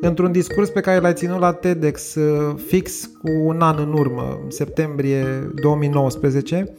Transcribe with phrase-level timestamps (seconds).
[0.00, 4.40] Într-un discurs pe care l-ai ținut la TEDx uh, fix cu un an în urmă,
[4.44, 6.74] în septembrie 2019,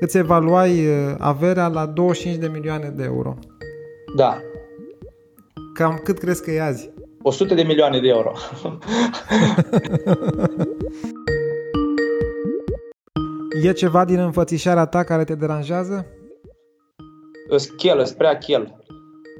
[0.00, 3.38] îți evaluai uh, averea la 25 de milioane de euro.
[4.16, 4.38] Da.
[5.74, 6.90] Cam cât crezi că e azi?
[7.22, 8.32] 100 de milioane de euro.
[13.62, 16.06] e ceva din înfățișarea ta care te deranjează?
[17.56, 18.79] Schel, spre prea chel.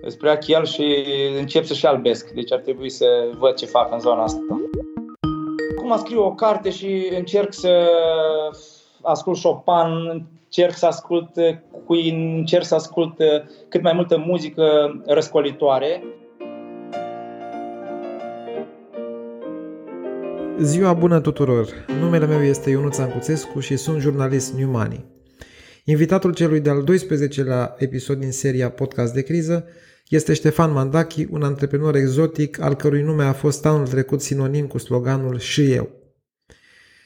[0.03, 1.05] Îți prea chel și
[1.39, 2.31] încep să-și albesc.
[2.31, 3.07] Deci ar trebui să
[3.39, 4.41] văd ce fac în zona asta.
[5.77, 7.89] Acum scriu o carte și încerc să
[9.03, 11.31] ascult Chopin, încerc să ascult
[11.87, 13.17] Queen, încerc să ascult
[13.69, 14.65] cât mai multă muzică
[15.07, 16.05] răscolitoare.
[20.61, 21.67] Ziua bună tuturor!
[22.01, 25.05] Numele meu este Ionuț Ancuțescu și sunt jurnalist New Money.
[25.85, 29.69] Invitatul celui de-al 12-lea episod din seria Podcast de criză
[30.11, 34.79] este Ștefan Mandachi, un antreprenor exotic al cărui nume a fost anul trecut sinonim cu
[34.79, 35.91] sloganul Și eu.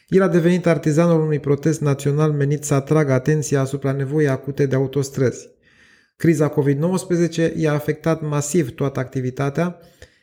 [0.08, 4.74] El a devenit artizanul unui protest național menit să atragă atenția asupra nevoii acute de
[4.74, 5.48] autostrăzi.
[6.16, 9.78] Criza COVID-19 i-a afectat masiv toată activitatea,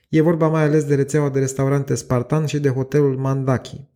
[0.09, 3.87] e vorba mai ales de rețeaua de restaurante Spartan și de hotelul Mandaki.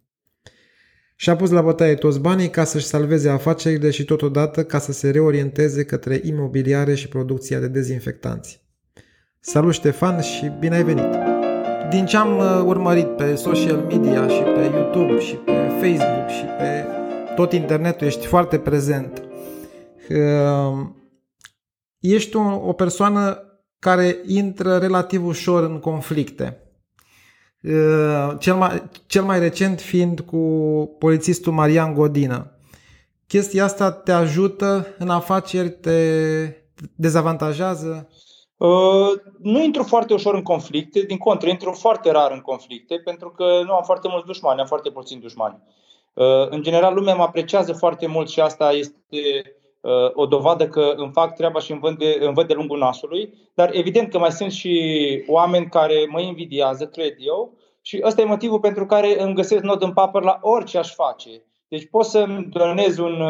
[1.16, 5.10] Și-a pus la bătaie toți banii ca să-și salveze afacerile și totodată ca să se
[5.10, 8.65] reorienteze către imobiliare și producția de dezinfectanți.
[9.48, 11.10] Salut Ștefan și bine ai venit!
[11.90, 16.44] Din ce am uh, urmărit pe social media și pe YouTube și pe Facebook și
[16.58, 16.86] pe
[17.36, 19.24] tot internetul, ești foarte prezent.
[20.10, 20.88] Uh,
[22.00, 23.40] ești o, o persoană
[23.80, 26.60] care intră relativ ușor în conflicte.
[27.62, 30.38] Uh, cel mai, cel mai recent fiind cu
[31.00, 32.60] polițistul Marian Godină.
[33.28, 36.00] Chestia asta te ajută în afaceri, te
[36.96, 38.10] dezavantajează?
[38.58, 39.12] Uh,
[39.42, 43.62] nu intru foarte ușor în conflicte, din contră, intru foarte rar în conflicte, pentru că
[43.66, 45.62] nu am foarte mulți dușmani, am foarte puțini dușmani.
[46.14, 50.94] Uh, în general, lumea mă apreciază foarte mult și asta este uh, o dovadă că
[50.96, 54.18] îmi fac treaba și îmi văd de, îmi văd de lungul nasului, dar evident că
[54.18, 59.22] mai sunt și oameni care mă invidiază, cred eu, și ăsta e motivul pentru care
[59.22, 61.30] îmi găsesc nod în papăr la orice aș face.
[61.68, 63.24] Deci pot să-mi donez un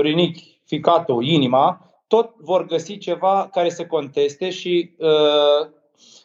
[0.00, 5.68] rinic ficato, inima, tot vor găsi ceva care să conteste și uh,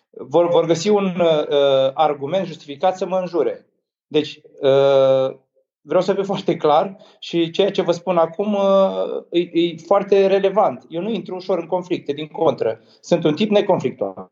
[0.10, 3.66] vor, vor găsi un uh, argument justificat să mă înjure.
[4.08, 5.36] Deci, uh,
[5.82, 10.28] vreau să fiu foarte clar și ceea ce vă spun acum uh, e, e foarte
[10.28, 10.86] relevant.
[10.90, 12.82] Eu nu intru ușor în conflicte, din contră.
[13.02, 14.32] Sunt un tip neconflictual.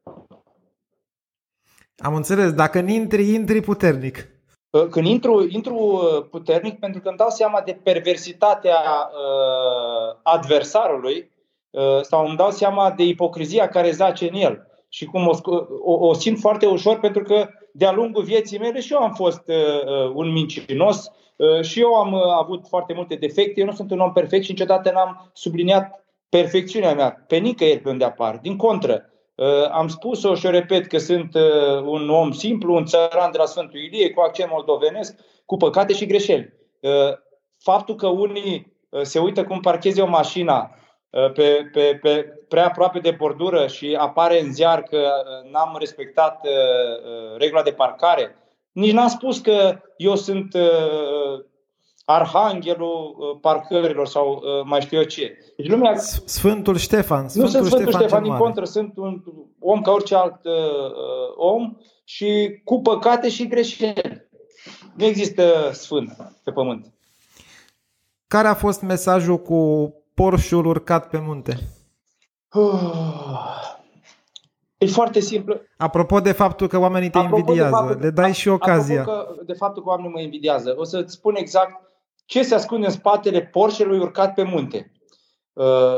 [1.97, 2.53] Am înțeles.
[2.53, 4.27] Dacă nu intri, intri puternic.
[4.69, 11.17] Uh, când intru, intru uh, puternic pentru că îmi dau seama de perversitatea uh, adversarului
[11.17, 11.34] Uh,
[12.01, 14.67] sau îmi dau seama de ipocrizia care zace în el.
[14.89, 15.37] Și cum o,
[15.83, 19.41] o, o simt foarte ușor pentru că de-a lungul vieții mele și eu am fost
[19.47, 23.59] uh, uh, un mincinos uh, și eu am uh, avut foarte multe defecte.
[23.59, 27.89] Eu nu sunt un om perfect și niciodată n-am subliniat perfecțiunea mea pe nicăieri pe
[27.89, 28.39] unde apar.
[28.41, 32.85] Din contră, uh, am spus-o și o repet că sunt uh, un om simplu, un
[32.85, 35.15] țăran de la Sfântul Ilie, cu accent moldovenesc,
[35.45, 36.53] cu păcate și greșeli.
[36.79, 36.91] Uh,
[37.57, 40.84] faptul că unii uh, se uită cum parcheze o mașină Uh,
[41.33, 46.45] pe, pe, pe prea aproape de bordură și apare în ziar că uh, n-am respectat
[46.45, 48.35] uh, regula de parcare,
[48.71, 50.55] nici n-am spus că eu sunt
[52.05, 55.37] arhanghelul parcărilor sau mai știu eu ce.
[55.57, 55.97] Deci lumea...
[56.25, 57.27] Sfântul Ștefan.
[57.27, 59.23] Sfântul nu sunt Sfântul Ștefan, Ștefan din contră, sunt un
[59.59, 60.53] om ca orice alt uh,
[61.35, 64.27] om și cu păcate și greșeli.
[64.95, 66.93] Nu există sfânt pe pământ.
[68.27, 71.57] Care a fost mesajul cu Porșul urcat pe munte?
[74.77, 75.61] E foarte simplu.
[75.77, 79.01] Apropo de faptul că oamenii te apropo invidiază, faptul, le dai și ocazia.
[79.01, 81.81] Apropo că, de faptul că oamenii mă invidiază, o să-ți spun exact
[82.25, 84.91] ce se ascunde în spatele Porșelui urcat pe munte.
[85.53, 85.97] Uh,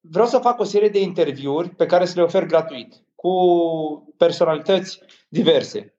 [0.00, 3.32] vreau să fac o serie de interviuri pe care să le ofer gratuit cu
[4.16, 5.94] personalități diverse.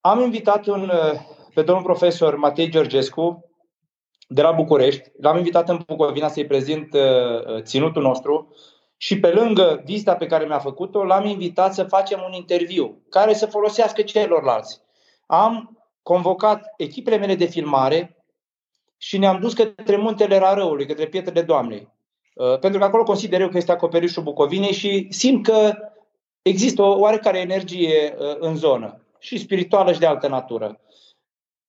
[0.00, 1.20] Am invitat un, uh,
[1.54, 3.47] pe domnul profesor Matei Georgescu,
[4.30, 5.10] de la București.
[5.20, 8.54] L-am invitat în Bucovina să-i prezint uh, uh, ținutul nostru
[8.96, 13.34] și pe lângă vizita pe care mi-a făcut-o, l-am invitat să facem un interviu care
[13.34, 14.80] să folosească celorlalți.
[15.26, 18.24] Am convocat echipele mele de filmare
[18.96, 21.88] și ne-am dus către muntele Rarăului, către Pietrele Doamnei.
[22.34, 25.74] Uh, pentru că acolo consider eu că este acoperișul Bucovinei și simt că
[26.42, 30.80] există o oarecare energie în zonă și spirituală și de altă natură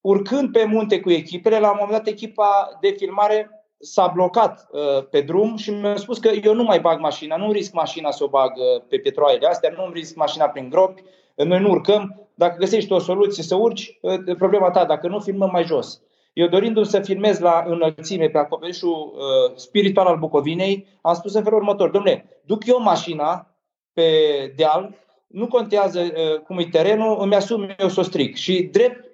[0.01, 5.07] urcând pe munte cu echipele, la un moment dat echipa de filmare s-a blocat uh,
[5.10, 8.24] pe drum și mi-a spus că eu nu mai bag mașina, nu risc mașina să
[8.24, 11.04] o bag uh, pe petroaiele astea, nu risc mașina prin gropi,
[11.36, 12.30] noi nu urcăm.
[12.34, 16.01] Dacă găsești o soluție să urci, uh, problema ta, dacă nu, filmăm mai jos.
[16.34, 21.44] Eu dorindu-mi să filmez la înălțime pe acoperișul uh, spiritual al Bucovinei, am spus în
[21.44, 23.48] felul următor, domnule, duc eu mașina
[23.94, 24.12] pe
[24.56, 24.96] deal,
[25.28, 28.36] nu contează uh, cum e terenul, îmi asum eu să o stric.
[28.36, 29.09] Și drept Uh, uh,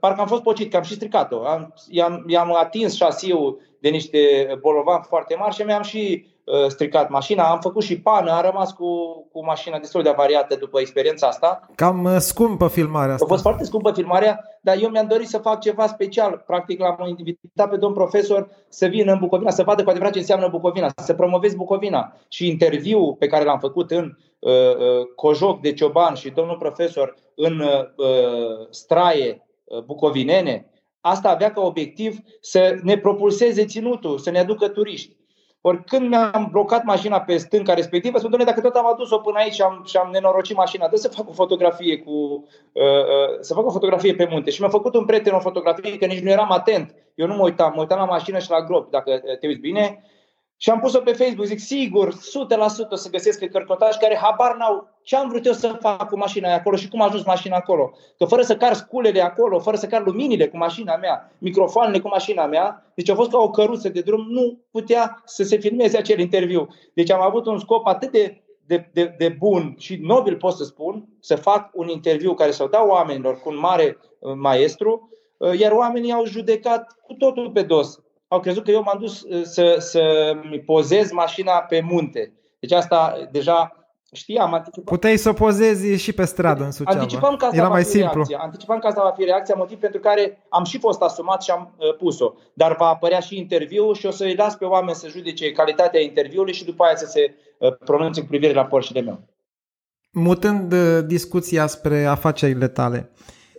[0.00, 1.46] parcă am fost pocit, că am și stricat-o.
[1.46, 4.18] Am, i-am, i-am atins șasiul de niște
[4.60, 6.33] bolovan foarte mari și mi-am și uh,
[6.68, 7.50] stricat mașina.
[7.50, 8.86] Am făcut și pană, am rămas cu,
[9.32, 11.68] cu mașina destul de avariată după experiența asta.
[11.74, 13.24] Cam uh, scumpă filmarea asta.
[13.24, 16.42] A fost foarte scumpă filmarea, dar eu mi-am dorit să fac ceva special.
[16.46, 20.18] Practic l-am invitat pe domn profesor să vină în Bucovina, să vadă cu adevărat ce
[20.18, 22.16] înseamnă Bucovina, să promovezi Bucovina.
[22.28, 27.14] Și interviul pe care l-am făcut în uh, uh, Cojoc de Cioban și domnul profesor
[27.34, 30.68] în uh, straie uh, bucovinene,
[31.00, 35.16] asta avea ca obiectiv să ne propulseze ținutul, să ne aducă turiști.
[35.66, 39.54] Ori când mi-am blocat mașina pe stânca respectivă, spun, dacă tot am adus-o până aici
[39.54, 42.10] și am, și am nenorocit mașina, dă să fac o fotografie cu,
[42.72, 44.50] uh, uh, să fac o fotografie pe munte.
[44.50, 46.94] Și mi-a făcut un prieten o fotografie, că nici nu eram atent.
[47.14, 50.02] Eu nu mă uitam, mă uitam la mașină și la gropi, dacă te uiți bine.
[50.56, 52.16] Și am pus-o pe Facebook, zic, sigur, 100%
[52.90, 56.48] o să găsesc cărcotași care habar n-au ce am vrut eu să fac cu mașina
[56.48, 57.92] aia acolo și cum a ajuns mașina acolo.
[58.18, 62.08] Că fără să car sculele acolo, fără să car luminile cu mașina mea, microfoanele cu
[62.08, 65.96] mașina mea, deci a fost ca o căruță de drum, nu putea să se filmeze
[65.96, 66.68] acel interviu.
[66.94, 70.64] Deci am avut un scop atât de, de, de, de bun și nobil, pot să
[70.64, 75.58] spun, să fac un interviu care să-l dau oamenilor cu un mare uh, maestru, uh,
[75.58, 78.03] iar oamenii au judecat cu totul pe dos
[78.34, 82.32] au crezut că eu m-am dus uh, să, să-mi pozez mașina pe munte.
[82.60, 84.84] Deci asta deja știam, anticipam.
[84.84, 87.00] Puteai să o pozezi și pe stradă în Suceava.
[87.00, 88.12] Anticipam că asta Era va mai fi simplu.
[88.12, 88.38] reacția.
[88.38, 91.74] Anticipam că asta va fi reacția, motiv pentru care am și fost asumat și am
[91.76, 92.34] uh, pus-o.
[92.54, 96.52] Dar va apărea și interviul și o să-i las pe oameni să judece calitatea interviului
[96.52, 99.20] și după aia să se uh, pronunțe cu privire la Porsche meu.
[100.12, 103.10] Mutând uh, discuția spre afacerile tale,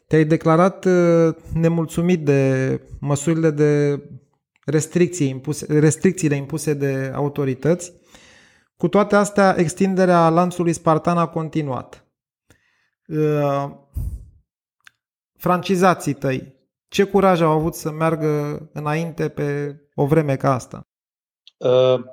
[0.07, 4.01] te-ai declarat uh, nemulțumit de măsurile de
[4.65, 7.93] restricții impuse, restricțiile impuse de autorități.
[8.77, 12.07] Cu toate astea, extinderea lanțului spartan a continuat.
[13.07, 13.71] Uh,
[15.37, 16.55] francizații tăi,
[16.87, 20.87] ce curaj au avut să meargă înainte pe o vreme ca asta?
[21.57, 22.03] Uh,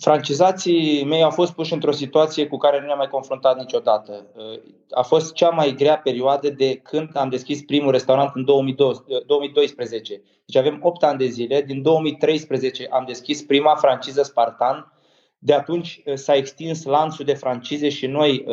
[0.00, 4.26] francizații mei au fost puși într-o situație cu care nu ne-am mai confruntat niciodată.
[4.36, 4.60] Uh,
[4.90, 10.12] a fost cea mai grea perioadă de când am deschis primul restaurant în 2012.
[10.12, 11.62] Uh, deci avem 8 ani de zile.
[11.62, 14.92] Din 2013 am deschis prima franciză Spartan.
[15.38, 18.44] De atunci uh, s-a extins lanțul de francize și noi,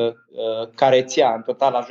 [0.76, 1.88] Careția, în total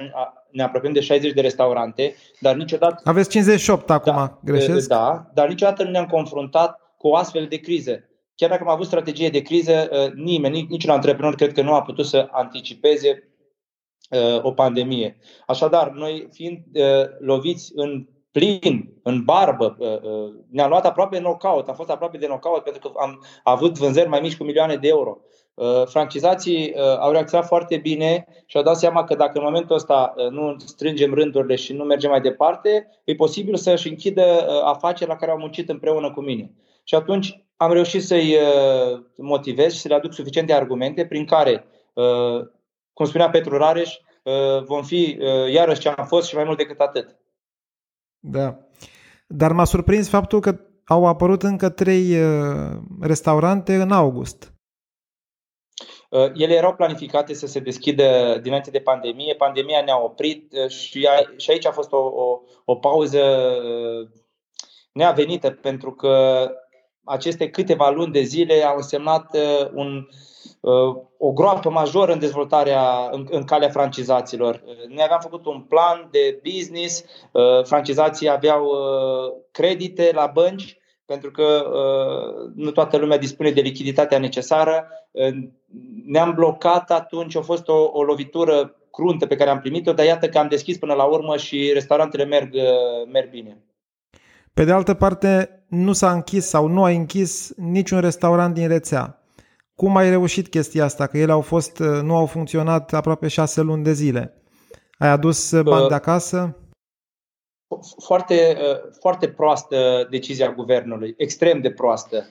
[0.50, 3.00] ne apropiem de 60 de restaurante, dar niciodată...
[3.04, 4.88] Aveți 58 acum, da, greșesc?
[4.88, 8.04] Da, dar niciodată nu ne-am confruntat cu o astfel de criză
[8.36, 11.82] chiar dacă am avut strategie de criză, uh, nimeni, niciun antreprenor cred că nu a
[11.82, 13.28] putut să anticipeze
[14.10, 15.16] uh, o pandemie.
[15.46, 19.76] Așadar, noi fiind uh, loviți în plin, în barbă,
[20.50, 24.20] ne-am luat aproape knockout, am fost aproape de knockout pentru că am avut vânzări mai
[24.20, 25.18] mici cu milioane de euro.
[25.84, 30.56] Francizații au reacționat foarte bine și au dat seama că dacă în momentul ăsta nu
[30.58, 35.38] strângem rândurile și nu mergem mai departe, e posibil să-și închidă afaceri la care au
[35.38, 36.52] muncit împreună cu mine.
[36.84, 41.64] Și atunci am reușit să-i uh, motivez și să le aduc suficiente argumente prin care,
[41.92, 42.46] uh,
[42.92, 45.18] cum spunea Petru Rareș, uh, vom fi
[45.50, 47.16] iarăși ce am fost și mai mult decât atât.
[48.18, 48.58] Da.
[49.26, 52.16] Dar m-a surprins faptul că au apărut încă trei
[53.00, 54.52] restaurante în august.
[56.34, 59.34] Ele erau planificate să se deschidă dinainte de pandemie.
[59.34, 61.08] Pandemia ne-a oprit și
[61.50, 63.20] aici a fost o, o, o pauză
[64.92, 66.48] neavenită pentru că
[67.04, 70.08] aceste câteva luni de zile au însemnat uh, un,
[70.60, 74.62] uh, o groapă majoră în dezvoltarea, în, în calea francizaților.
[74.88, 78.70] Noi aveam făcut un plan de business, uh, francizații aveau
[79.50, 81.66] credite la bănci, pentru că
[82.54, 84.88] nu toată lumea dispune de lichiditatea necesară.
[86.06, 90.28] Ne-am blocat atunci, a fost o, o lovitură cruntă pe care am primit-o, dar iată
[90.28, 92.54] că am deschis până la urmă și restaurantele merg,
[93.12, 93.62] merg bine.
[94.54, 99.22] Pe de altă parte, nu s-a închis sau nu a închis niciun restaurant din rețea.
[99.74, 101.06] Cum ai reușit chestia asta?
[101.06, 104.42] Că ele au fost, nu au funcționat aproape șase luni de zile.
[104.98, 106.56] Ai adus bani de acasă?
[108.04, 108.56] Foarte,
[109.00, 112.26] foarte proastă decizia guvernului, extrem de proastă.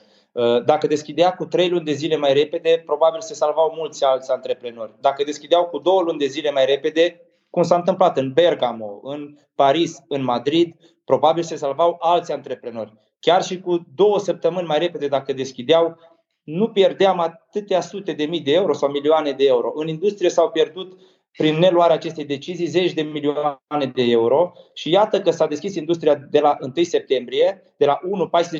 [0.66, 4.94] Dacă deschideau cu trei luni de zile mai repede, probabil se salvau mulți alți antreprenori.
[5.00, 7.22] Dacă deschideau cu două luni de zile mai repede,
[7.54, 12.94] cum s-a întâmplat în Bergamo, în Paris, în Madrid, probabil se salvau alți antreprenori.
[13.20, 15.98] chiar și cu două săptămâni mai repede dacă deschideau,
[16.44, 19.72] nu pierdeam atâtea sute de mii de euro sau milioane de euro.
[19.76, 21.00] În industrie s-au pierdut
[21.38, 26.16] prin neluarea acestei decizii zeci de milioane de euro și iată că s-a deschis industria
[26.16, 28.00] de la 1 septembrie, de la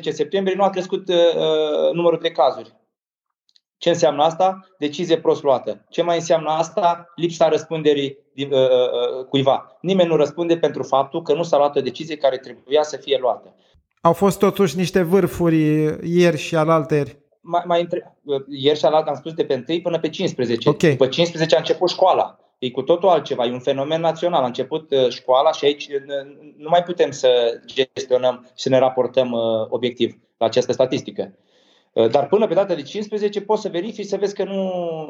[0.00, 2.74] septembrie nu a crescut uh, uh, numărul de cazuri.
[3.84, 4.68] Ce înseamnă asta?
[4.78, 5.84] Decizie prost luată.
[5.88, 7.12] Ce mai înseamnă asta?
[7.16, 9.76] Lipsa răspunderii uh, uh, uh, cuiva.
[9.80, 13.18] Nimeni nu răspunde pentru faptul că nu s-a luat o decizie care trebuia să fie
[13.20, 13.54] luată.
[14.00, 15.56] Au fost totuși niște vârfuri
[16.02, 17.18] ieri și alaltăieri.
[17.40, 18.16] Mai, mai între...
[18.48, 20.68] Ieri și alaltă am spus de pe 1 până pe 15.
[20.68, 20.90] Okay.
[20.90, 22.38] După 15 a început școala.
[22.58, 24.42] E cu totul altceva, e un fenomen național.
[24.42, 25.88] A început școala și aici
[26.56, 29.32] nu mai putem să gestionăm și să ne raportăm
[29.68, 31.34] obiectiv la această statistică.
[31.94, 34.62] Uh, dar până pe data de 15 poți să verifici să vezi că nu...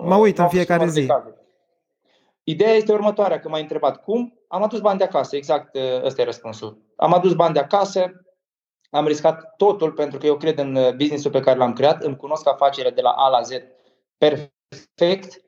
[0.04, 1.06] Mă uit în fiecare zi.
[2.42, 6.22] Ideea este următoarea, că m-ai întrebat cum, am adus bani de acasă, exact uh, ăsta
[6.22, 6.82] e răspunsul.
[6.96, 8.24] Am adus bani de acasă,
[8.90, 12.16] am riscat totul pentru că eu cred în uh, businessul pe care l-am creat, îmi
[12.16, 13.50] cunosc afacerea de la A la Z
[14.18, 15.43] perfect Uh,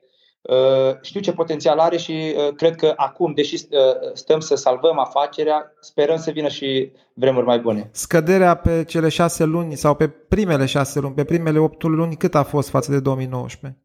[1.01, 3.79] știu ce potențial are și uh, cred că acum, deși uh,
[4.13, 7.89] stăm să salvăm afacerea, sperăm să vină și vremuri mai bune.
[7.91, 12.35] Scăderea pe cele șase luni sau pe primele șase luni, pe primele opt luni, cât
[12.35, 13.81] a fost față de 2019?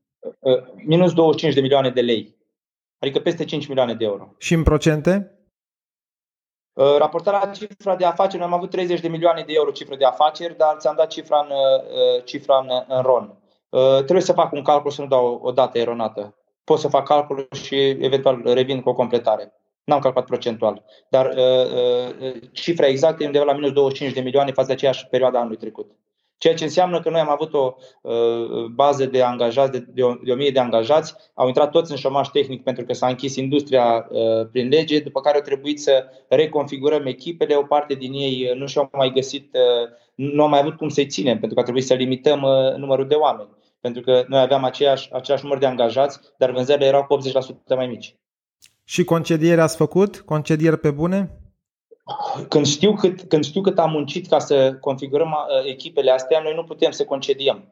[0.87, 2.37] Minus 25 de milioane de lei,
[2.99, 4.35] adică peste 5 milioane de euro.
[4.38, 5.37] Și în procente?
[6.99, 10.57] Raportarea cifra de afaceri, noi am avut 30 de milioane de euro cifră de afaceri,
[10.57, 11.54] dar ți-am dat cifra în,
[12.25, 13.38] cifra în, în RON.
[13.97, 17.49] Trebuie să fac un calcul să nu dau o dată eronată pot să fac calculul
[17.52, 19.52] și eventual revin cu o completare.
[19.85, 24.52] N-am calculat procentual, dar uh, uh, cifra exactă e undeva la minus 25 de milioane
[24.52, 25.90] față de aceeași perioadă anului trecut.
[26.38, 30.14] Ceea ce înseamnă că noi am avut o uh, bază de angajați, de, de, o,
[30.25, 34.07] de 1000 de angajați, au intrat toți în șomaș tehnic pentru că s-a închis industria
[34.11, 38.57] uh, prin lege, după care au trebuit să reconfigurăm echipele, o parte din ei uh,
[38.57, 41.62] nu și-au mai găsit, uh, nu au mai avut cum să-i ținem, pentru că a
[41.62, 43.49] trebuit să limităm uh, numărul de oameni
[43.83, 47.87] pentru că noi aveam aceeași, aceeași număr de angajați, dar vânzările erau cu 80% mai
[47.87, 48.17] mici.
[48.85, 50.21] Și concediere ați făcut?
[50.21, 51.39] Concedieri pe bune?
[52.49, 56.55] Când știu, cât, când știu cât am muncit ca să configurăm uh, echipele astea, noi
[56.55, 57.69] nu putem să concediem.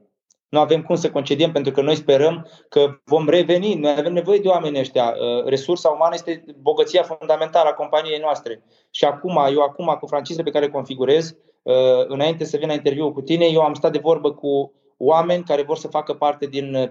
[0.48, 3.74] Nu avem cum să concediem pentru că noi sperăm că vom reveni.
[3.74, 5.04] Noi avem nevoie de oameni ăștia.
[5.04, 8.62] Uh, resursa umană este bogăția fundamentală a companiei noastre.
[8.90, 11.74] Și acum, eu acum cu francizele pe care le configurez, uh,
[12.06, 15.62] înainte să vin la interviu cu tine, eu am stat de vorbă cu oameni care
[15.62, 16.88] vor să facă parte din uh,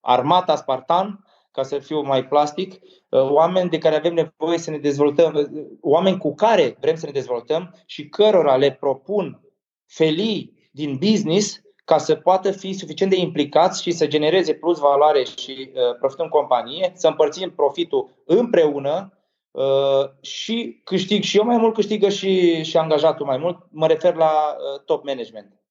[0.00, 4.78] armata Spartan, ca să fiu mai plastic, uh, oameni de care avem nevoie să ne
[4.78, 9.40] dezvoltăm, uh, oameni cu care vrem să ne dezvoltăm și cărora le propun
[9.86, 15.24] felii din business ca să poată fi suficient de implicați și să genereze plus valoare
[15.24, 19.18] și uh, profit în companie, să împărțim profitul împreună
[19.50, 23.66] uh, și câștig și eu mai mult, câștigă și, și angajatul mai mult.
[23.70, 25.63] Mă refer la uh, top management.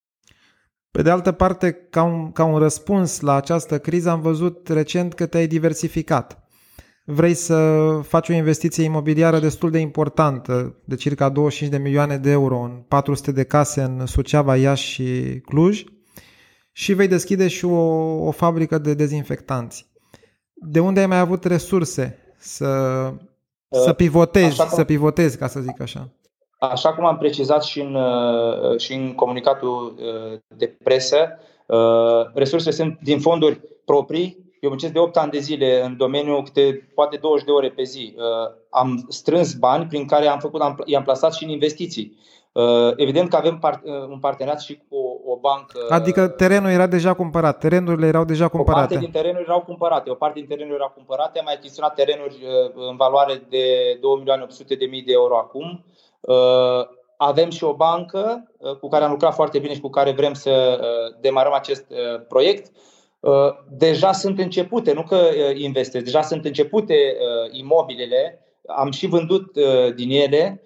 [0.94, 5.14] Pe de altă parte, ca un, ca un răspuns la această criză, am văzut recent
[5.14, 6.44] că te-ai diversificat.
[7.06, 12.30] Vrei să faci o investiție imobiliară destul de importantă, de circa 25 de milioane de
[12.30, 15.84] euro în 400 de case în Suceava, Iași și Cluj
[16.72, 17.82] și vei deschide și o,
[18.26, 19.92] o fabrică de dezinfectanți.
[20.54, 22.66] De unde ai mai avut resurse să,
[23.70, 26.14] să uh, pivotezi, să pivotezi, ca să zic așa?
[26.70, 32.75] Așa cum am precizat și în, uh, și în comunicatul uh, de presă, uh, resursele
[32.75, 34.38] sunt din fonduri proprii.
[34.60, 37.84] Eu muncesc de 8 ani de zile în domeniu, câte poate 20 de ore pe
[37.84, 38.15] zi.
[38.70, 42.17] Am strâns bani prin care am făcut, i-am plasat și în investiții.
[42.96, 43.60] Evident că avem
[44.10, 45.79] un parteneriat și cu o bancă.
[45.89, 48.84] Adică terenul era deja cumpărat, terenurile erau deja cumpărate.
[48.84, 51.93] O parte din terenuri erau cumpărate, o parte din terenuri erau cumpărate, am mai achiziționat
[51.93, 52.38] terenuri
[52.89, 53.65] în valoare de
[53.96, 55.84] 2.800.000 de euro acum.
[56.24, 56.88] Uh,
[57.18, 60.34] avem și o bancă uh, cu care am lucrat foarte bine și cu care vrem
[60.34, 61.86] să uh, demarăm acest
[62.27, 62.72] proiect.
[63.70, 67.18] Deja sunt începute, nu că investez, deja sunt începute
[67.51, 69.58] imobilele, am și vândut
[69.96, 70.62] din ele.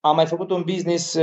[0.00, 1.18] Am mai făcut un business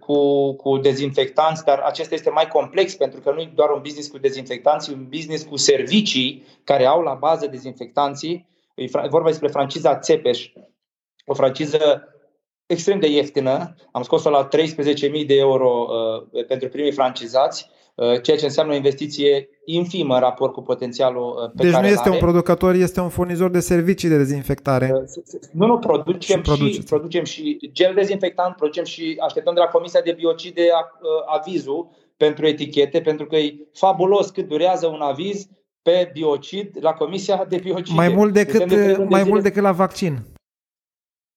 [0.00, 4.08] cu, cu dezinfectanți, dar acesta este mai complex pentru că nu e doar un business
[4.08, 8.48] cu dezinfectanți, e un business cu servicii care au la bază dezinfectanții.
[8.74, 10.52] E vorba despre franciza Țepeș,
[11.26, 12.08] o franciză
[12.66, 13.74] extrem de ieftină.
[13.92, 15.86] Am scos-o la 13.000 de euro
[16.32, 21.38] uh, pentru primii francizați, uh, ceea ce înseamnă o investiție infimă în raport cu potențialul
[21.42, 22.10] uh, pe deci care nu este are.
[22.10, 24.90] un producător, este un furnizor de servicii de dezinfectare.
[24.94, 29.66] Uh, nu, nu, producem și, și, producem și gel dezinfectant, producem și așteptăm de la
[29.66, 35.46] Comisia de Biocide uh, avizul pentru etichete, pentru că e fabulos cât durează un aviz
[35.82, 37.96] pe biocid la Comisia de Biocide.
[37.96, 40.18] Mai mult decât, de mai mult decât la vaccin.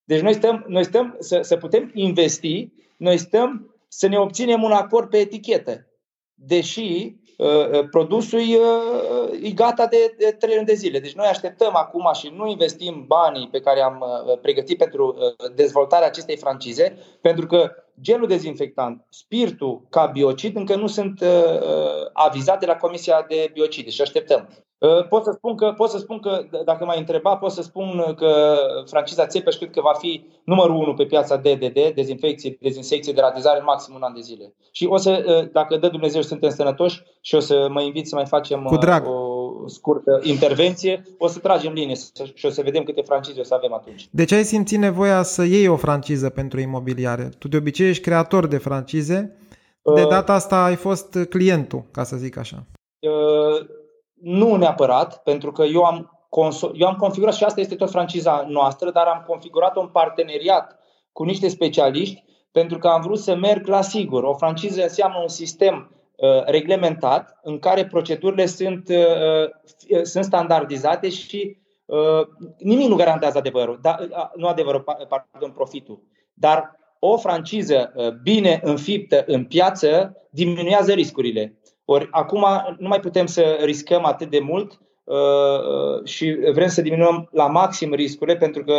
[0.07, 4.71] Deci noi stăm, noi stăm să, să putem investi, noi stăm să ne obținem un
[4.71, 5.87] acord pe etichetă.
[6.33, 10.99] Deși uh, uh produsul uh, e gata de, de 3 luni de zile.
[10.99, 15.51] Deci noi așteptăm acum și nu investim banii pe care am uh, pregătit pentru uh,
[15.55, 17.71] dezvoltarea acestei francize, pentru că
[18.01, 23.89] gelul dezinfectant, spiritul ca biocid încă nu sunt uh, uh avizate la Comisia de Biocide
[23.89, 24.49] și așteptăm.
[24.79, 28.13] Uh, pot să spun că, pot să spun că dacă m-ai întrebat, pot să spun
[28.17, 28.55] că
[28.85, 33.59] franciza Țepeș cred că va fi numărul unu pe piața DDD, dezinfecție, dezinsecție, de ratizare,
[33.59, 34.53] maxim un an de zile.
[34.71, 38.07] Și o să, uh, dacă dă Dumnezeu și suntem sănătoși și o să mă invit
[38.07, 39.07] să mai facem Cu drag.
[39.07, 41.95] o scurtă intervenție, o să tragem linie
[42.33, 44.07] și o să vedem câte francize o să avem atunci.
[44.11, 47.29] De ce ai simțit nevoia să iei o franciză pentru imobiliare?
[47.39, 49.37] Tu de obicei ești creator de francize,
[49.95, 52.65] de uh, data asta ai fost clientul, ca să zic așa.
[52.99, 53.76] Uh,
[54.21, 56.27] nu neapărat, pentru că eu am,
[56.73, 60.79] eu am configurat și asta este tot franciza noastră, dar am configurat un parteneriat
[61.11, 64.23] cu niște specialiști pentru că am vrut să merg la sigur.
[64.23, 68.95] O franciză înseamnă un sistem uh, reglementat în care procedurile sunt, uh,
[69.89, 76.03] uh sunt standardizate și uh, nimic nu garantează adevărul, da, uh, nu adevărul, pardon, profitul.
[76.33, 81.59] Dar o franciză uh, bine înfiptă în piață diminuează riscurile.
[81.89, 82.45] Ori acum
[82.77, 87.93] nu mai putem să riscăm atât de mult uh, și vrem să diminuăm la maxim
[87.93, 88.73] riscurile pentru că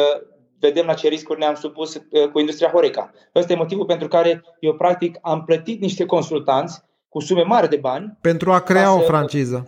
[0.58, 3.12] vedem la ce riscuri ne-am supus uh, cu industria Horeca.
[3.34, 7.76] Ăsta e motivul pentru care eu practic am plătit niște consultanți cu sume mari de
[7.76, 9.64] bani pentru a crea o franciză.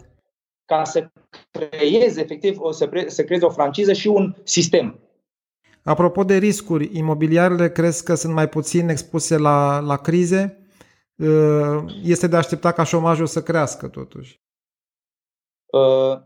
[0.65, 1.11] Ca să
[1.51, 4.99] creez efectiv, o să, pre, să creez o franciză și un sistem.
[5.83, 10.60] Apropo de riscuri, imobiliarele crezi că sunt mai puțin expuse la, la crize?
[11.21, 14.41] Uh, este de așteptat ca șomajul să crească totuși?
[15.67, 16.19] Uh,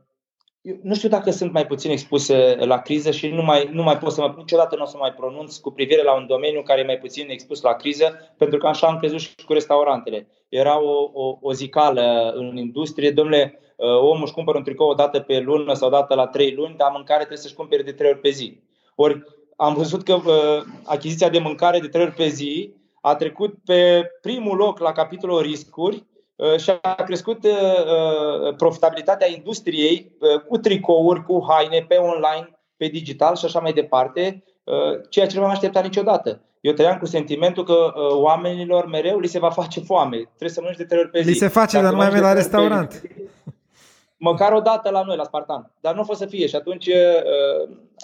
[0.83, 4.13] nu știu dacă sunt mai puțin expuse la criză și nu mai, nu mai pot
[4.13, 6.85] să mă, niciodată nu o să mai pronunț cu privire la un domeniu care e
[6.85, 10.29] mai puțin expus la criză, pentru că așa am crezut și cu restaurantele.
[10.49, 14.95] Era o, o, o zicală în industrie, domnule, uh, omul își cumpără un tricou o
[14.95, 17.93] dată pe lună sau o dată la trei luni, dar mâncare trebuie să-și cumpere de
[17.93, 18.61] trei ori pe zi.
[18.95, 19.23] Ori
[19.57, 22.75] am văzut că uh, achiziția de mâncare de trei ori pe zi
[23.07, 26.05] a trecut pe primul loc la capitolul riscuri
[26.37, 30.13] uh, și a crescut uh, uh, profitabilitatea industriei
[30.49, 34.45] cu tricouri, cu haine, pe online, pe digital și așa mai departe,
[35.09, 36.41] ceea ce nu am așteptat niciodată.
[36.61, 40.17] Eu trăiam cu sentimentul că oamenilor mereu li se va face foame.
[40.17, 41.29] Trebuie să mănânci de trei ori pe zi.
[41.29, 43.03] Li se face, Dacă dar nu mai la restaurant.
[44.17, 45.71] măcar o dată la noi, la Spartan.
[45.81, 46.89] Dar nu a fost să fie și atunci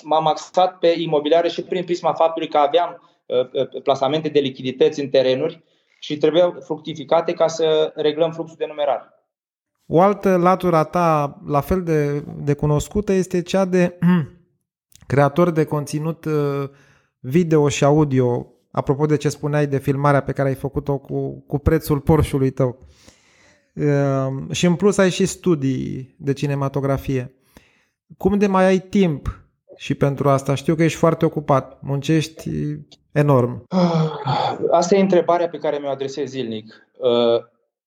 [0.05, 3.10] m-am axat pe imobiliare și prin prisma faptului că aveam Uh, uh,
[3.83, 5.63] plasamente de lichidități în terenuri
[5.99, 9.19] și trebuiau fructificate ca să reglăm fluxul de numerar.
[9.87, 13.99] O altă latură a ta, la fel de, de cunoscută, este cea de
[15.07, 16.69] creator de conținut uh,
[17.21, 21.59] video și audio, apropo de ce spuneai de filmarea pe care ai făcut-o cu, cu
[21.59, 22.87] prețul Porsche-ului tău.
[24.51, 27.35] Și în plus ai și studii de cinematografie.
[28.17, 29.45] Cum de mai ai timp
[29.77, 30.55] și pentru asta?
[30.55, 32.51] Știu că ești foarte ocupat, muncești
[33.13, 33.67] enorm.
[34.71, 36.89] Asta e întrebarea pe care mi-o adresez zilnic.
[36.99, 37.43] Uh,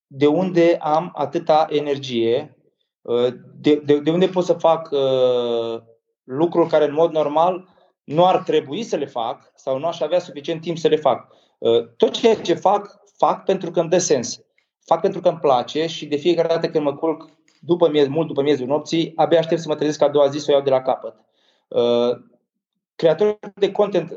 [0.07, 2.57] de unde am atâta energie?
[3.01, 5.81] Uh, de, de, de unde pot să fac uh,
[6.23, 7.67] lucruri care în mod normal
[8.03, 11.27] nu ar trebui să le fac sau nu aș avea suficient timp să le fac?
[11.97, 14.39] Tot ceea ce fac, fac pentru că îmi dă sens.
[14.85, 18.27] Fac pentru că îmi place și de fiecare dată când mă culc după miez, mult
[18.27, 20.69] după miezul nopții, abia aștept să mă trezesc a doua zi să o iau de
[20.69, 21.15] la capăt.
[22.93, 24.13] Uh, creator de content,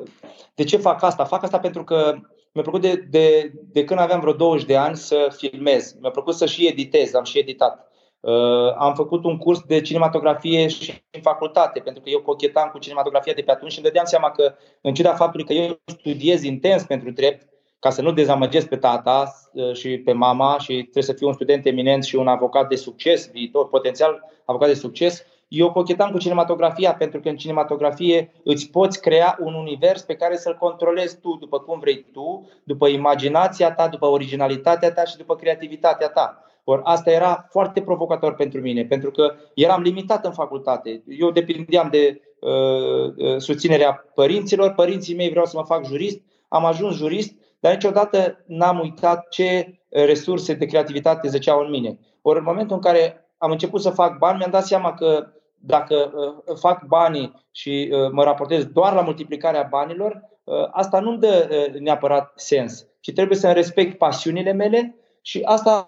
[0.55, 1.25] de ce fac asta?
[1.25, 2.15] Fac asta pentru că
[2.53, 5.97] mi-a plăcut de, de, de când aveam vreo 20 de ani să filmez.
[6.01, 7.91] Mi-a plăcut să și editez, am și editat.
[8.21, 12.79] Uh, am făcut un curs de cinematografie și în facultate, pentru că eu cochetam cu
[12.79, 16.43] cinematografia de pe atunci și îmi dădeam seama că, în ciuda faptului că eu studiez
[16.43, 21.03] intens pentru drept, ca să nu dezamăgesc pe tata uh, și pe mama și trebuie
[21.03, 25.25] să fiu un student eminent și un avocat de succes, viitor, potențial avocat de succes,
[25.49, 30.37] eu cochetam cu cinematografia pentru că în cinematografie îți poți crea un univers pe care
[30.37, 35.37] să-l controlezi tu după cum vrei tu, după imaginația ta, după originalitatea ta și după
[35.37, 36.41] creativitatea ta.
[36.65, 41.03] Or, asta era foarte provocator pentru mine, pentru că eram limitat în facultate.
[41.09, 46.65] Eu depindeam de uh, uh susținerea părinților, părinții mei vreau să mă fac jurist, am
[46.65, 51.99] ajuns jurist, dar niciodată n-am uitat ce resurse de creativitate zăceau în mine.
[52.23, 55.27] Ori în momentul în care am început să fac bani, mi-am dat seama că
[55.61, 61.19] dacă uh, fac banii și uh, mă raportez doar la multiplicarea banilor, uh, asta nu-mi
[61.19, 65.85] dă neapărat sens, ci trebuie să-mi respect pasiunile mele și asta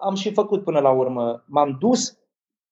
[0.00, 1.44] am și făcut până la urmă.
[1.46, 2.18] M-am dus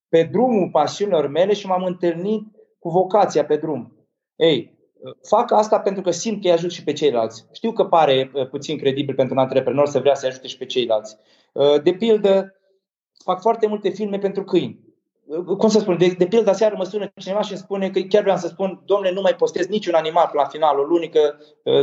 [0.09, 2.43] pe drumul pasiunilor mele și m-am întâlnit
[2.79, 3.93] cu vocația pe drum.
[4.35, 4.79] Ei,
[5.27, 7.45] Fac asta pentru că simt că îi ajut și pe ceilalți.
[7.51, 11.17] Știu că pare puțin credibil pentru un antreprenor să vrea să ajute și pe ceilalți.
[11.83, 12.55] De pildă,
[13.23, 14.79] fac foarte multe filme pentru câini.
[15.57, 18.21] Cum să spun, de, de pildă aseară mă sună cineva și îmi spune că chiar
[18.21, 21.35] vreau să spun, domnule, nu mai postez niciun animal la finalul lunii, că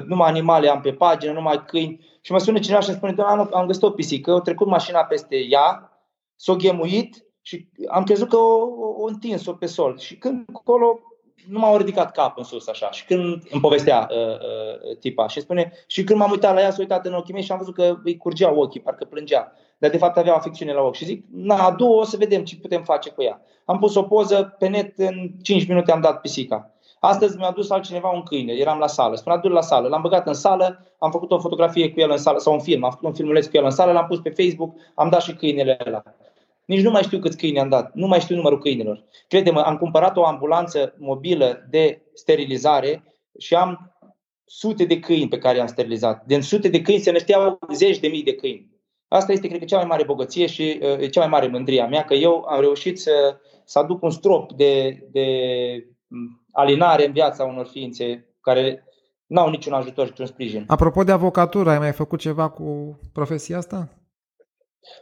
[0.06, 2.06] numai animale am pe pagină, numai câini.
[2.20, 5.04] Și mă sună cineva și îmi spune, domnule, am găsit o pisică, a trecut mașina
[5.04, 5.92] peste ea,
[6.36, 9.98] s-a ghemuit și am crezut că o, o, o întins-o pe sol.
[9.98, 11.00] Și când acolo
[11.48, 12.90] nu m-au ridicat cap în sus așa.
[12.90, 16.70] Și când îmi povestea uh, uh, tipa și spune, și când m-am uitat la ea,
[16.70, 19.52] s-a uitat în ochii mei și am văzut că îi curgeau ochii, parcă plângea.
[19.78, 20.94] Dar de fapt avea o afecțiune la ochi.
[20.94, 23.40] Și zic, na, adu o să vedem ce putem face cu ea.
[23.64, 26.72] Am pus o poză pe net, în 5 minute am dat pisica.
[27.00, 29.16] Astăzi mi-a dus altcineva un câine, eram la sală.
[29.16, 29.88] Spunea, du la sală.
[29.88, 32.84] L-am băgat în sală, am făcut o fotografie cu el în sală, sau un film,
[32.84, 35.34] am făcut un filmuleț cu el în sală, l-am pus pe Facebook, am dat și
[35.34, 36.02] câinele ăla.
[36.68, 39.04] Nici nu mai știu câți câini am dat, nu mai știu numărul câinilor.
[39.28, 43.04] Crede-mă, am cumpărat o ambulanță mobilă de sterilizare
[43.38, 43.96] și am
[44.44, 46.24] sute de câini pe care i-am sterilizat.
[46.26, 48.68] Din sute de câini se nășteau zeci de mii de câini.
[49.08, 52.04] Asta este, cred că, cea mai mare bogăție și uh, cea mai mare mândria mea,
[52.04, 55.26] că eu am reușit să, să aduc un strop de, de
[56.52, 58.84] alinare în viața unor ființe care
[59.26, 60.64] n-au niciun ajutor și niciun sprijin.
[60.66, 63.97] Apropo de avocatură, ai mai făcut ceva cu profesia asta?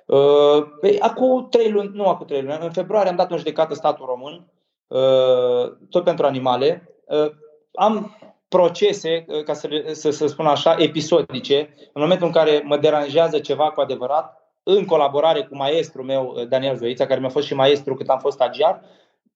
[0.07, 3.75] Uh, păi, acum trei luni, nu acum trei luni, în februarie am dat în judecată
[3.75, 4.53] statul român,
[4.87, 6.97] uh, tot pentru animale.
[7.07, 7.31] Uh,
[7.75, 8.17] am
[8.49, 13.39] procese, uh, ca să, să, să spun așa, episodice, în momentul în care mă deranjează
[13.39, 17.55] ceva cu adevărat, în colaborare cu maestrul meu, uh, Daniel Zoița, care mi-a fost și
[17.55, 18.83] maestru cât am fost stagiar,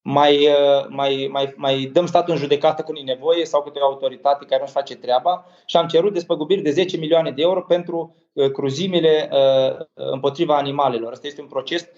[0.03, 3.85] mai, uh, mai, mai, mai dăm statul în judecată când e nevoie sau câte o
[3.85, 8.17] autoritate care nu-și face treaba și am cerut despăgubiri de 10 milioane de euro pentru
[8.33, 11.13] uh, cruzimile uh, împotriva animalelor.
[11.13, 11.89] Asta este un proces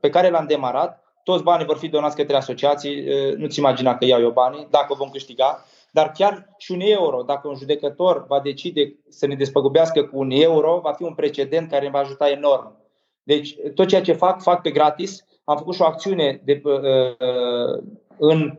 [0.00, 1.02] pe care l-am demarat.
[1.22, 3.04] Toți banii vor fi donați către asociații.
[3.36, 5.64] Nu-ți imagina că iau eu banii, dacă vom câștiga.
[5.90, 10.30] Dar chiar și un euro, dacă un judecător va decide să ne despăgubească cu un
[10.30, 12.76] euro, va fi un precedent care ne va ajuta enorm.
[13.22, 16.72] Deci tot ceea ce fac, fac pe gratis am făcut și o acțiune de, uh,
[16.72, 17.82] uh,
[18.18, 18.58] în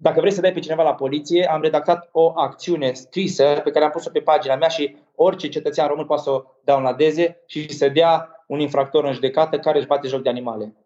[0.00, 3.84] dacă vrei să dai pe cineva la poliție, am redactat o acțiune scrisă pe care
[3.84, 7.88] am pus-o pe pagina mea și orice cetățean român poate să o downloadeze și să
[7.88, 10.76] dea un infractor în judecată care își bate joc de animale.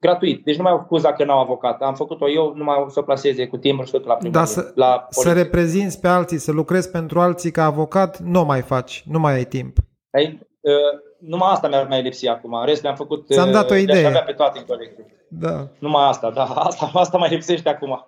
[0.00, 0.44] Gratuit.
[0.44, 1.82] Deci nu mai au făcut dacă n-au avocat.
[1.82, 4.32] Am făcut-o eu, nu mai să o placeze cu timpul și tot la primul.
[4.32, 8.60] Dar să, la să reprezinți pe alții, să lucrezi pentru alții ca avocat, nu mai
[8.60, 9.76] faci, nu mai ai timp.
[10.10, 10.72] Ai, uh,
[11.20, 12.54] numai asta mi-ar mai lipsi acum.
[12.54, 14.06] În rest le-am făcut, Ți-am dat o idee.
[14.06, 15.06] avea pe toate în colecție.
[15.28, 15.68] Da.
[15.78, 16.44] Numai asta, da.
[16.68, 18.06] Asta, asta mai lipsește acum.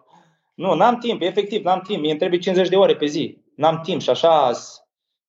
[0.54, 2.00] Nu, n-am timp, efectiv, n-am timp.
[2.00, 3.38] Mie îmi trebuie 50 de ore pe zi.
[3.54, 4.50] N-am timp și așa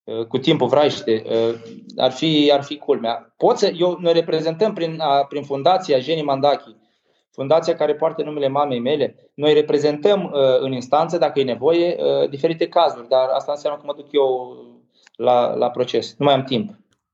[0.04, 1.56] uh, cu timpul vraiște, uh,
[1.98, 3.34] ar fi, ar fi culmea.
[3.38, 6.76] Pot să, eu, noi reprezentăm prin, prin fundația Jenny Mandachi,
[7.32, 9.16] fundația care poartă numele mamei mele.
[9.34, 11.98] Noi reprezentăm uh, în instanță, dacă e nevoie,
[12.30, 14.58] diferite cazuri, dar asta înseamnă că mă duc eu
[15.16, 16.16] la, la proces.
[16.18, 16.72] Nu mai am timp.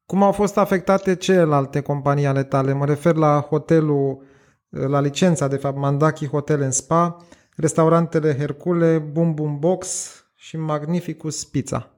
[0.10, 2.74] Cum au fost afectate celelalte companii ale tale?
[2.74, 4.24] Mă refer la hotelul,
[4.70, 7.18] la licența, de fapt, Mandaki Hotel în Spa,
[7.56, 11.90] restaurantele Hercule, Boom Boom Box și Magnificus Pizza.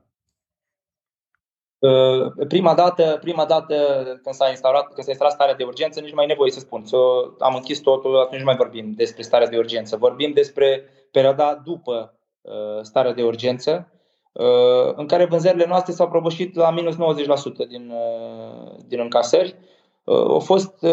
[1.80, 3.76] Uh, prima dată, prima dată
[4.24, 6.60] când s-a instaurat, când s-a instaurat starea de urgență, nici nu mai e nevoie să
[6.60, 6.86] spun.
[6.86, 6.98] So,
[7.40, 9.98] am închis totul, atunci nu mai vorbim despre starea de urgență.
[9.98, 14.01] Vorbim despre perioada după uh, starea de urgență, Uh,
[14.96, 16.98] în care vânzările noastre s-au prăbușit la minus 90%
[17.68, 19.56] din, uh, din încasări.
[20.04, 20.86] Uh, a fost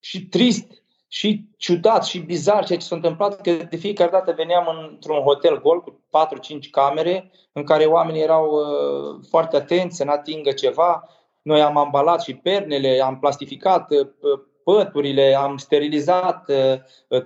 [0.00, 4.88] și trist și ciudat și bizar ceea ce s-a întâmplat, că de fiecare dată veneam
[4.90, 8.50] într-un hotel gol cu 4-5 camere în care oamenii erau
[9.28, 11.08] foarte atenți să nu atingă ceva.
[11.42, 13.88] Noi am ambalat și pernele, am plastificat
[14.66, 16.50] păturile, am sterilizat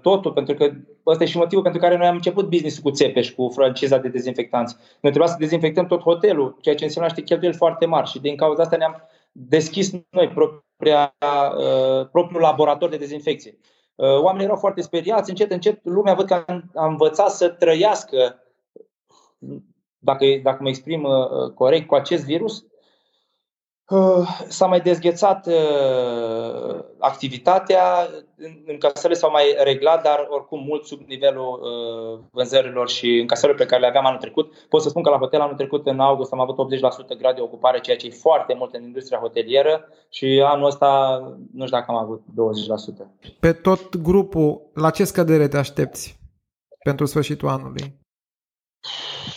[0.03, 0.73] totul, pentru că
[1.07, 4.09] ăsta e și motivul pentru care noi am început business cu Țepeș, cu franciza de
[4.09, 4.77] dezinfectanți.
[5.01, 8.37] Noi trebuia să dezinfectăm tot hotelul, ceea ce înseamnă niște cheltuieli foarte mari și din
[8.37, 13.59] cauza asta ne-am deschis noi propria, uh, propriul laborator de dezinfecție.
[13.95, 18.43] Uh, oamenii erau foarte speriați, încet, încet lumea văd că a, a învățat să trăiască,
[19.99, 22.70] dacă, dacă mă exprim uh, corect, cu acest virus Uh,
[24.49, 28.09] s-a mai dezghețat uh, activitatea,
[28.67, 33.81] încasările s-au mai reglat, dar oricum mult sub nivelul uh, vânzărilor și încasărilor pe care
[33.81, 34.53] le aveam anul trecut.
[34.69, 36.57] Pot să spun că la hotel anul trecut, în august, am avut
[37.15, 41.21] 80% grad de ocupare, ceea ce e foarte mult în industria hotelieră și anul ăsta
[41.53, 43.37] nu știu dacă am avut 20%.
[43.41, 46.19] Pe tot grupul, la ce scădere te aștepți
[46.85, 48.00] pentru sfârșitul anului?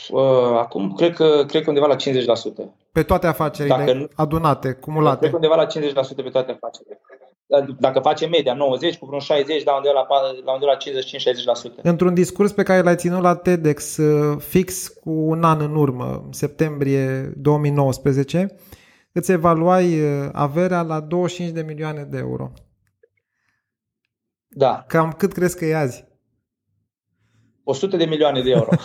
[0.10, 2.00] Uh, acum cred că, cred că undeva la 50%.
[2.92, 5.18] Pe toate afacerile Dacă nu, adunate, cumulate.
[5.18, 7.02] Cred că undeva la 50% pe toate afacerile.
[7.80, 10.06] dacă facem media 90 cu vreun 60, la undeva la,
[10.46, 10.78] la, undeva la
[11.80, 11.82] 55-60%.
[11.82, 16.28] Într-un discurs pe care l-ai ținut la TEDx uh, fix cu un an în urmă,
[16.32, 18.56] septembrie 2019,
[19.12, 22.52] îți evaluai uh, averea la 25 de milioane de euro.
[24.48, 24.84] Da.
[24.88, 26.13] Cam cât crezi că e azi?
[27.64, 28.70] 100 de milioane de euro.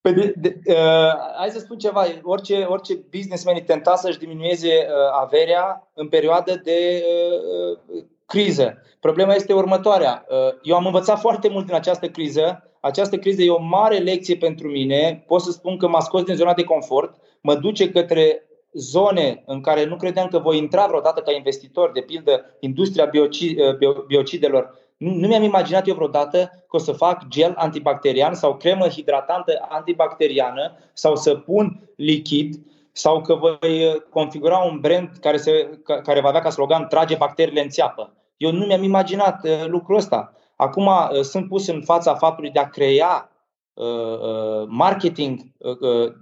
[0.00, 5.20] Păi de, de, uh, hai să spun ceva, orice, orice businessman tenta să-și diminueze uh,
[5.22, 8.82] averea în perioadă de uh, uh, criză.
[9.00, 10.26] Problema este următoarea.
[10.28, 12.62] Uh, eu am învățat foarte mult din această criză.
[12.80, 15.24] Această criză e o mare lecție pentru mine.
[15.26, 19.60] Pot să spun că m-a scos din zona de confort, mă duce către zone în
[19.60, 25.14] care nu credeam că voi intra vreodată ca investitor, de pildă industria uh, biocidelor, nu,
[25.14, 30.76] nu mi-am imaginat eu vreodată că o să fac gel antibacterian sau cremă hidratantă antibacteriană
[30.92, 32.54] sau să pun lichid
[32.92, 37.16] sau că voi uh, configura un brand care, se, care va avea ca slogan trage
[37.16, 38.12] bacteriile în țeapă.
[38.36, 40.32] Eu nu mi-am imaginat uh, lucrul ăsta.
[40.56, 43.32] Acum uh, sunt pus în fața faptului de a crea
[44.66, 45.40] marketing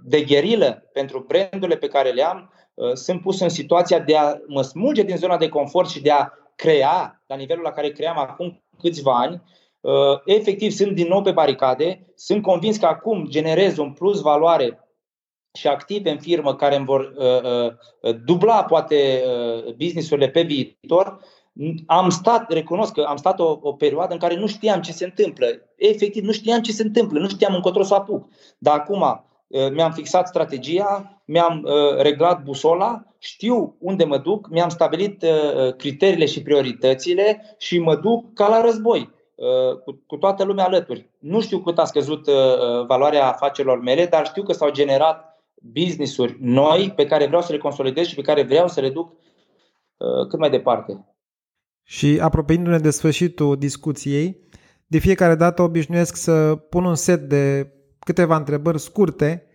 [0.03, 2.53] de gherilă pentru brandurile pe care le am,
[2.93, 6.29] sunt pus în situația de a mă smulge din zona de confort și de a
[6.55, 9.41] crea la nivelul la care cream acum câțiva ani,
[9.79, 9.93] uh,
[10.25, 14.79] efectiv sunt din nou pe baricade, sunt convins că acum generez un plus valoare
[15.53, 19.23] și active în firmă care îmi vor uh, uh, dubla poate
[19.77, 21.19] businessurile pe viitor,
[21.85, 25.05] am stat, recunosc că am stat o, o perioadă în care nu știam ce se
[25.05, 25.47] întâmplă.
[25.75, 28.27] Efectiv, nu știam ce se întâmplă, nu știam încotro să apuc.
[28.57, 29.25] Dar acum
[29.71, 35.25] mi-am fixat strategia, mi-am reglat busola, știu unde mă duc, mi-am stabilit
[35.77, 39.09] criteriile și prioritățile și mă duc ca la război,
[39.83, 41.09] cu, cu toată lumea alături.
[41.19, 42.27] Nu știu cât a scăzut
[42.87, 47.57] valoarea afacerilor mele, dar știu că s-au generat business-uri noi pe care vreau să le
[47.57, 49.13] consolidez și pe care vreau să le duc
[50.29, 51.05] cât mai departe.
[51.83, 54.45] Și apropiindu-ne de sfârșitul discuției,
[54.85, 59.46] de fiecare dată obișnuiesc să pun un set de câteva întrebări scurte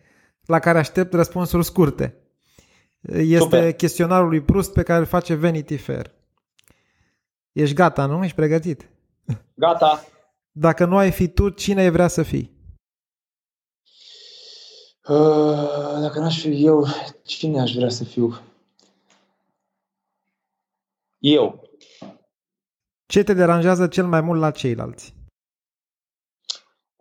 [0.47, 2.17] la care aștept răspunsuri scurte.
[3.01, 3.73] Este Super.
[3.73, 6.15] chestionarul lui Prust pe care îl face Vanity Fair.
[7.53, 8.25] Ești gata, nu?
[8.25, 8.89] Ești pregătit?
[9.55, 10.05] Gata.
[10.51, 12.61] Dacă nu ai fi tu, cine ai vrea să fii?
[15.09, 16.87] Uh, dacă n-aș fi eu,
[17.25, 18.41] cine aș vrea să fiu?
[21.19, 21.71] Eu.
[23.07, 25.15] Ce te deranjează cel mai mult la ceilalți?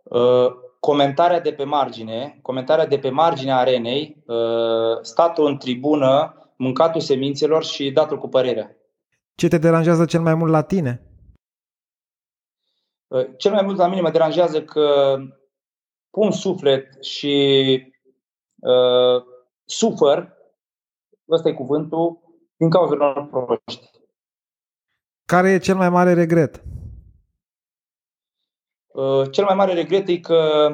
[0.02, 0.52] Uh,
[0.86, 7.64] comentarea de pe margine, comentarea de pe marginea arenei, uh, statul în tribună, mâncatul semințelor
[7.64, 8.76] și datul cu părerea.
[9.34, 11.02] Ce te deranjează cel mai mult la tine?
[13.08, 15.16] Uh, cel mai mult la mine mă deranjează că
[16.10, 17.36] pun suflet și
[18.54, 19.22] uh,
[19.64, 20.36] sufăr,
[21.30, 22.20] ăsta e cuvântul,
[22.56, 23.90] din cauza unor proști.
[25.26, 26.62] Care e cel mai mare regret?
[28.92, 30.72] Uh, cel mai mare regret e că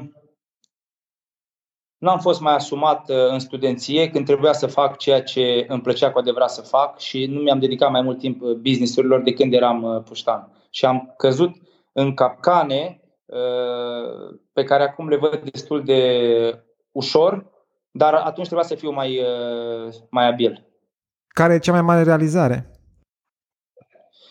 [1.98, 5.80] nu am fost mai asumat uh, în studenție când trebuia să fac ceea ce îmi
[5.80, 9.32] plăcea cu adevărat să fac și nu mi-am dedicat mai mult timp uh, businessurilor de
[9.32, 10.52] când eram puștan.
[10.70, 11.50] Și am căzut
[11.92, 13.02] în capcane
[14.52, 17.50] pe care acum le văd destul de ușor,
[17.90, 19.22] dar atunci trebuia să fiu mai,
[20.10, 20.66] mai abil.
[21.28, 22.77] Care e cea mai mare realizare?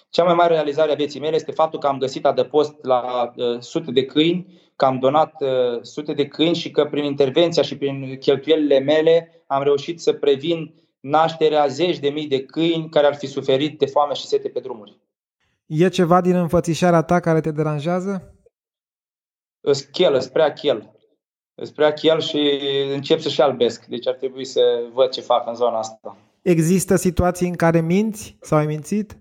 [0.10, 3.60] Cea mai mare realizare a vieții mele este faptul că am găsit adăpost la uh,
[3.60, 7.78] sute de câini, că am donat uh, sute de câini și că prin intervenția și
[7.78, 13.16] prin cheltuielile mele am reușit să previn nașterea zeci de mii de câini care ar
[13.16, 15.00] fi suferit de foame și sete pe drumuri.
[15.66, 18.36] E ceva din înfățișarea ta care te deranjează?
[19.62, 20.92] Îs chel, îs prea chel.
[21.56, 22.60] Îs prea chel și
[22.94, 23.86] încep să-și albesc.
[23.86, 24.62] Deci ar trebui să
[24.94, 26.18] văd ce fac în zona asta.
[26.42, 29.18] Există situații în care minți sau ai mințit?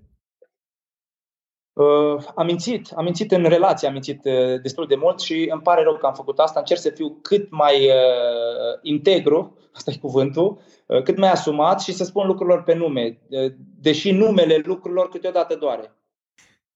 [1.77, 5.63] Uh, am mințit, am mințit în relație, am mințit uh, destul de mult și îmi
[5.63, 6.59] pare rău că am făcut asta.
[6.59, 11.93] Încerc să fiu cât mai uh, integru, asta e cuvântul, uh, cât mai asumat și
[11.93, 15.93] să spun lucrurilor pe nume, uh, deși numele lucrurilor câteodată doare.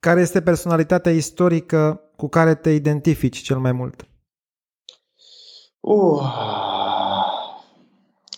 [0.00, 4.08] Care este personalitatea istorică cu care te identifici cel mai mult?
[5.80, 6.22] Uh,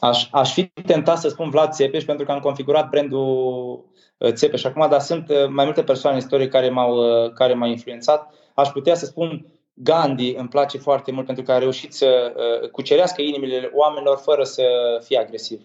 [0.03, 4.65] aș, aș fi tentat să spun Vlad Țepeș pentru că am configurat brandul Uh, Țepeș
[4.65, 8.35] acum, dar sunt uh, mai multe persoane istorie care m-au, uh, care m-au influențat.
[8.55, 12.33] Aș putea să spun Gandhi îmi place foarte mult pentru că a reușit să
[12.73, 14.63] cucerească inimile oamenilor fără să
[15.05, 15.61] fie agresiv.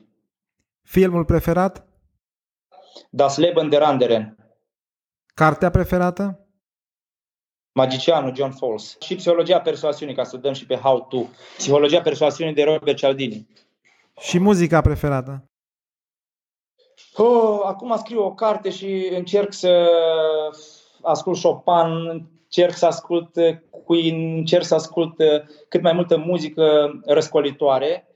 [0.83, 1.85] Filmul preferat?
[3.09, 4.37] Das Leben der Anderen.
[5.33, 6.47] Cartea preferată?
[7.71, 8.97] Magicianul John Fowles.
[8.99, 11.21] Și Psihologia persoasiunii, ca să dăm și pe How To.
[11.57, 13.47] Psihologia persoasiunii de Robert Cialdini.
[14.19, 15.43] Și muzica preferată?
[17.15, 19.91] Oh, acum scriu o carte și încerc să
[21.01, 23.29] ascult Chopin, încerc să ascult
[23.85, 25.15] Queen, încerc să ascult
[25.69, 28.07] cât mai multă muzică răscolitoare.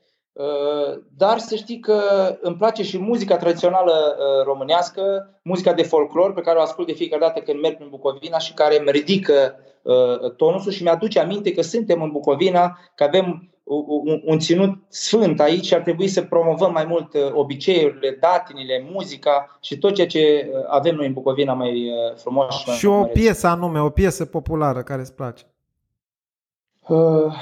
[1.18, 2.02] Dar să știi că
[2.42, 7.22] îmi place și muzica tradițională românească, muzica de folclor pe care o ascult de fiecare
[7.22, 9.56] dată când merg în Bucovina și care îmi ridică
[10.38, 15.66] tonusul și mi-aduce aminte că suntem în Bucovina, că avem un, un ținut sfânt aici
[15.66, 20.52] și ar trebui să promovăm mai mult uh, obiceiurile, datinile, muzica și tot ceea ce
[20.54, 22.56] uh, avem noi în Bucovina mai uh, frumos.
[22.56, 25.44] Și, și o piesă anume, o piesă populară care îți place?
[26.88, 27.34] Uh,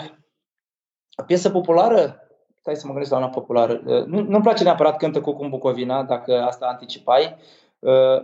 [1.16, 2.24] o piesă populară?
[2.60, 3.82] Stai să mă gândesc la una populară.
[3.86, 7.36] Uh, nu, nu-mi place neapărat Cântă cu în Bucovina, dacă asta anticipai.
[7.80, 8.22] Uh,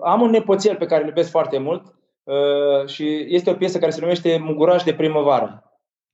[0.00, 1.94] am un nepoțel pe care îl iubesc foarte mult
[2.24, 5.67] uh, și este o piesă care se numește Muguraș de primăvară.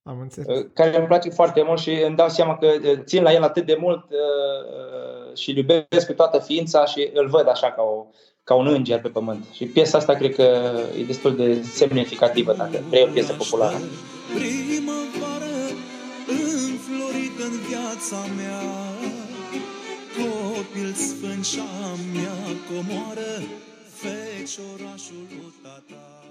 [0.06, 0.58] Am înțeles.
[0.58, 3.42] Uh, care îmi place foarte mult și îmi dau seama că uh, țin la el
[3.42, 7.82] atât de mult uh, și îl iubesc cu toată ființa și îl văd așa ca,
[7.82, 8.06] o,
[8.44, 9.44] ca un înger pe pământ.
[9.52, 13.76] Și piesa asta cred că e destul de semnificativă dacă vrei o piesă populară.
[14.34, 15.56] Primăvară
[16.26, 18.62] înflorit în viața mea
[20.16, 22.36] Copil sfânt și-a mea
[22.68, 23.32] comoară
[24.00, 26.23] Feciorașul tata